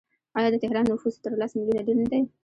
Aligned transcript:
آیا 0.37 0.49
د 0.51 0.55
تهران 0.63 0.85
نفوس 0.91 1.15
تر 1.23 1.31
لس 1.41 1.51
میلیونه 1.57 1.85
ډیر 1.87 1.97
نه 2.01 2.07
دی؟ 2.11 2.21